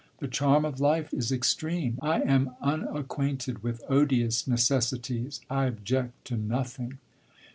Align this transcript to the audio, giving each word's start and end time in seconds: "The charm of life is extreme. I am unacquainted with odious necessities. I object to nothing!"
"The 0.17 0.27
charm 0.27 0.65
of 0.65 0.79
life 0.79 1.13
is 1.13 1.31
extreme. 1.31 1.99
I 2.01 2.21
am 2.21 2.55
unacquainted 2.63 3.61
with 3.61 3.83
odious 3.87 4.47
necessities. 4.47 5.41
I 5.47 5.65
object 5.67 6.25
to 6.25 6.37
nothing!" 6.37 6.97